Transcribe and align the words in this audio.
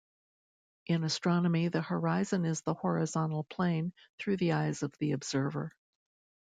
In 0.87 1.03
astronomy 1.03 1.67
the 1.67 1.83
horizon 1.83 2.43
is 2.43 2.61
the 2.61 2.73
horizontal 2.73 3.43
plane 3.43 3.93
through 4.17 4.37
the 4.37 4.53
eyes 4.53 4.81
of 4.81 4.97
the 4.97 5.11
observer. 5.11 5.75